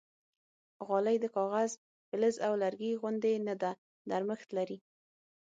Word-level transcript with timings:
غالۍ 0.87 1.17
د 1.21 1.25
کاغذ، 1.35 1.71
فلز 2.07 2.35
او 2.47 2.53
لرګي 2.63 2.91
غوندې 3.01 3.33
نه 3.47 3.55
ده، 3.61 3.71
نرمښت 4.09 4.49
لري. 4.57 4.77